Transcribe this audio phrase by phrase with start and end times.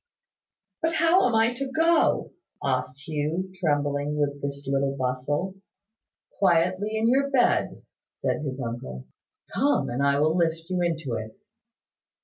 [0.81, 2.31] "But how am I to go?"
[2.63, 5.53] asked Hugh, trembling with this little bustle.
[6.39, 9.05] "Quietly in your bed," said his uncle.
[9.53, 11.37] "Come, I will lift you into it."